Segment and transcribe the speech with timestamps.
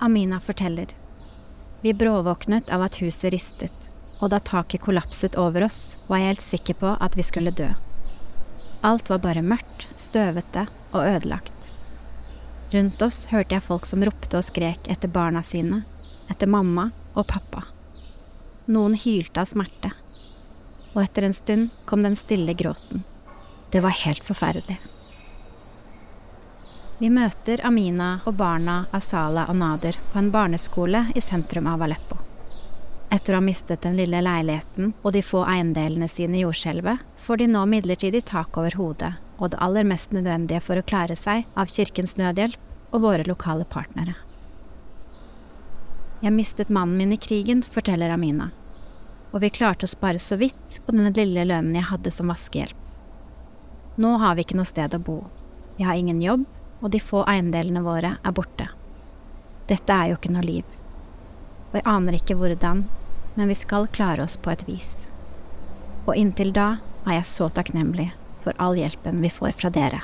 [0.00, 0.86] Amina forteller.
[1.80, 3.90] Vi bråvåknet av at huset ristet,
[4.20, 7.66] og da taket kollapset over oss, var jeg helt sikker på at vi skulle dø.
[8.86, 11.72] Alt var bare mørkt, støvete og ødelagt.
[12.70, 15.82] Rundt oss hørte jeg folk som ropte og skrek etter barna sine,
[16.30, 17.64] etter mamma og pappa.
[18.70, 19.90] Noen hylte av smerte,
[20.92, 23.02] og etter en stund kom den stille gråten.
[23.72, 24.78] Det var helt forferdelig.
[26.98, 31.84] Vi møter Amina og barna av Sala og Nader på en barneskole i sentrum av
[31.86, 32.16] Aleppo.
[33.14, 37.38] Etter å ha mistet den lille leiligheten og de få eiendelene sine i jordskjelvet, får
[37.38, 41.46] de nå midlertidig tak over hodet og det aller mest nødvendige for å klare seg
[41.54, 42.58] av Kirkens Nødhjelp
[42.90, 44.18] og våre lokale partnere.
[46.18, 48.50] Jeg mistet mannen min i krigen, forteller Amina,
[49.30, 52.74] og vi klarte å spare så vidt på den lille lønnen jeg hadde som vaskehjelp.
[54.02, 55.20] Nå har vi ikke noe sted å bo,
[55.78, 56.42] vi har ingen jobb,
[56.80, 58.68] og de få eiendelene våre er borte.
[59.68, 60.64] Dette er jo ikke noe liv.
[61.70, 62.84] Og jeg aner ikke hvordan,
[63.36, 65.08] men vi skal klare oss på et vis.
[66.06, 68.10] Og inntil da er jeg så takknemlig
[68.44, 70.00] for all hjelpen vi får fra dere.